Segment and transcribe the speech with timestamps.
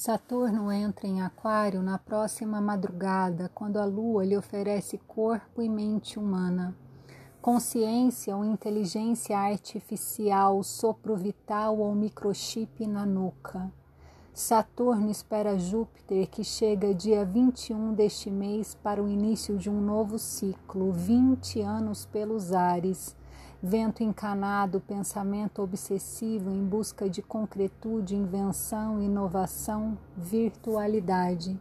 [0.00, 6.20] Saturno entra em Aquário na próxima madrugada, quando a Lua lhe oferece corpo e mente
[6.20, 6.72] humana,
[7.42, 13.72] consciência ou inteligência artificial, sopro vital ou microchip na nuca.
[14.32, 20.16] Saturno espera Júpiter, que chega dia 21 deste mês para o início de um novo
[20.16, 23.16] ciclo, 20 anos pelos ares
[23.62, 31.58] vento encanado, pensamento obsessivo em busca de concretude, invenção, inovação, virtualidade.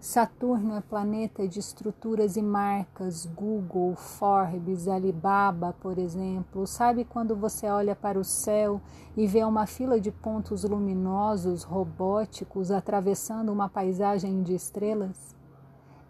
[0.00, 6.66] Saturno é planeta de estruturas e marcas, Google, Forbes, Alibaba, por exemplo.
[6.66, 8.80] Sabe quando você olha para o céu
[9.14, 15.38] e vê uma fila de pontos luminosos, robóticos, atravessando uma paisagem de estrelas?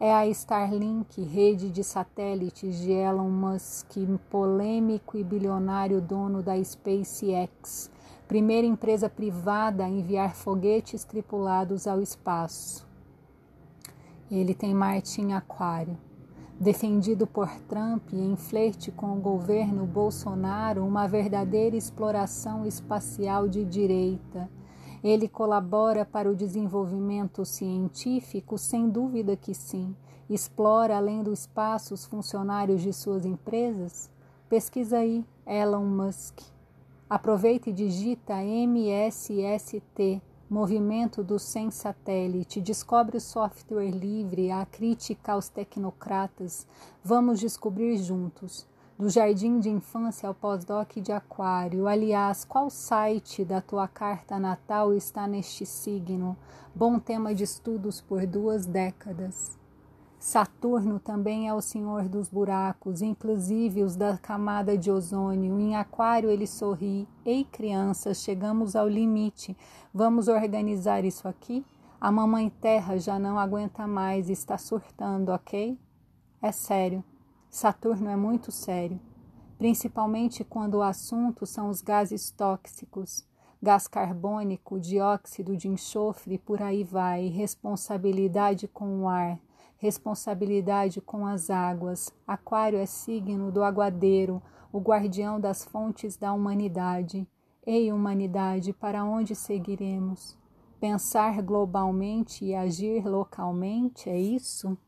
[0.01, 3.99] É a Starlink, rede de satélites de Elon Musk,
[4.31, 7.91] polêmico e bilionário dono da SpaceX,
[8.27, 12.89] primeira empresa privada a enviar foguetes tripulados ao espaço.
[14.31, 15.99] Ele tem Marte em Aquário.
[16.59, 24.49] Defendido por Trump em flerte com o governo Bolsonaro, uma verdadeira exploração espacial de direita
[25.03, 28.59] ele colabora para o desenvolvimento científico?
[28.59, 29.95] Sem dúvida que sim.
[30.29, 34.11] Explora além do espaço os funcionários de suas empresas?
[34.49, 36.41] Pesquisa aí, Elon Musk.
[37.09, 42.61] Aproveita e digita MSST, Movimento do Sem Satélite.
[42.61, 46.67] Descobre o software livre, a crítica aos tecnocratas.
[47.03, 48.69] Vamos descobrir juntos
[49.01, 51.89] do jardim de infância ao pós-doc de aquário.
[51.89, 56.37] Aliás, qual site da tua carta natal está neste signo?
[56.75, 59.59] Bom tema de estudos por duas décadas.
[60.19, 65.59] Saturno também é o senhor dos buracos, inclusive os da camada de ozônio.
[65.59, 67.09] Em Aquário ele sorri.
[67.25, 69.57] Ei, crianças, chegamos ao limite.
[69.95, 71.65] Vamos organizar isso aqui?
[71.99, 75.79] A mamãe Terra já não aguenta mais, está surtando, ok?
[76.43, 77.03] É sério.
[77.51, 79.01] Saturno é muito sério,
[79.59, 83.27] principalmente quando o assunto são os gases tóxicos,
[83.61, 89.37] gás carbônico, dióxido de enxofre, por aí vai, responsabilidade com o ar,
[89.79, 92.15] responsabilidade com as águas.
[92.25, 94.41] Aquário é signo do aguadeiro,
[94.73, 97.27] o guardião das fontes da humanidade.
[97.67, 100.39] Ei, humanidade, para onde seguiremos?
[100.79, 104.79] Pensar globalmente e agir localmente, é isso?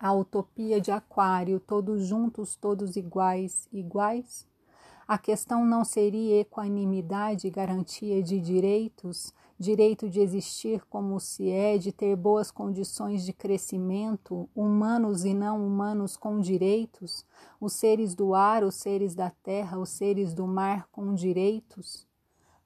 [0.00, 4.46] A utopia de Aquário, todos juntos, todos iguais, iguais?
[5.06, 11.90] A questão não seria equanimidade garantia de direitos, direito de existir como se é, de
[11.90, 17.24] ter boas condições de crescimento, humanos e não humanos com direitos,
[17.60, 22.06] os seres do ar, os seres da terra, os seres do mar com direitos?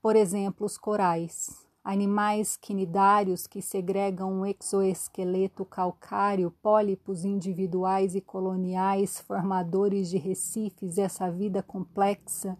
[0.03, 9.20] Por exemplo, os corais animais quinidários que segregam um exoesqueleto calcário, pólipos individuais e coloniais,
[9.20, 12.56] formadores de recifes, essa vida complexa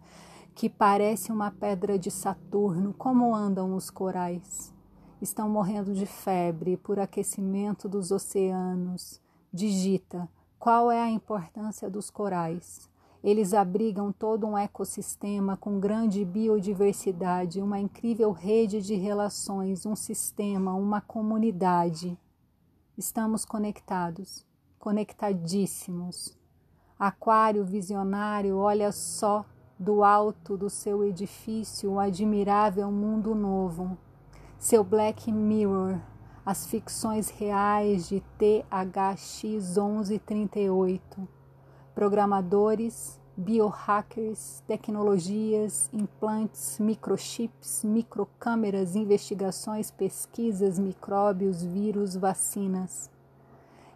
[0.53, 2.93] que parece uma pedra de Saturno.
[2.93, 4.73] Como andam os corais?
[5.21, 9.21] Estão morrendo de febre por aquecimento dos oceanos.
[9.51, 10.29] Digita:
[10.59, 12.89] qual é a importância dos corais?
[13.23, 20.73] Eles abrigam todo um ecossistema com grande biodiversidade, uma incrível rede de relações, um sistema,
[20.73, 22.19] uma comunidade.
[22.97, 24.45] Estamos conectados,
[24.77, 26.37] conectadíssimos.
[26.99, 29.45] Aquário visionário olha só
[29.79, 33.97] do alto do seu edifício o admirável mundo novo.
[34.59, 35.97] Seu Black Mirror,
[36.45, 41.42] as ficções reais de THX 1138
[41.93, 53.09] programadores, biohackers, tecnologias, implantes, microchips, microcâmeras, investigações, pesquisas, micróbios, vírus, vacinas.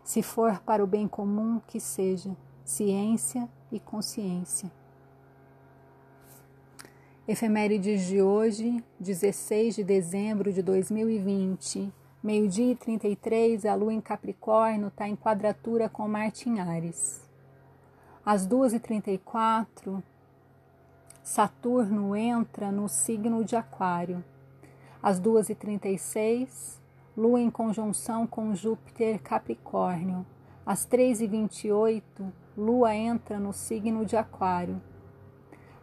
[0.03, 4.71] Se for para o bem comum, que seja ciência e consciência.
[7.27, 11.91] Efemérides de hoje, 16 de dezembro de 2020,
[12.23, 17.26] meio-dia e 33, a lua em Capricórnio está em quadratura com Marte em Ares.
[18.29, 20.03] Às 2h34,
[21.23, 24.21] Saturno entra no signo de Aquário.
[25.01, 26.77] Às 2h36,
[27.15, 30.25] Lua em conjunção com Júpiter Capricórnio.
[30.65, 32.03] Às 3h28,
[32.57, 34.81] Lua entra no signo de Aquário.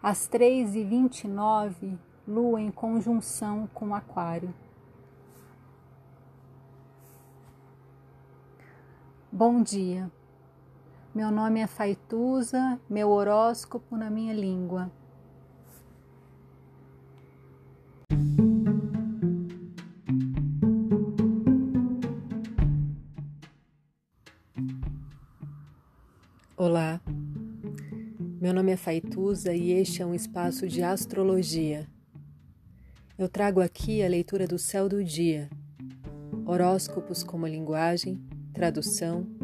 [0.03, 1.97] Às 3h29,
[2.29, 4.53] Lua em conjunção com Aquário.
[9.33, 10.13] Bom dia.
[11.15, 14.91] Meu nome é Faituza, meu horóscopo na minha língua.
[26.57, 27.01] Olá,
[28.41, 31.87] meu nome é Faituza e este é um espaço de astrologia.
[33.17, 35.49] Eu trago aqui a leitura do céu do dia,
[36.45, 38.21] horóscopos como linguagem,
[38.53, 39.44] tradução